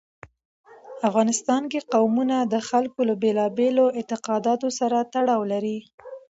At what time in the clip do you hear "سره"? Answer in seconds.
4.79-4.97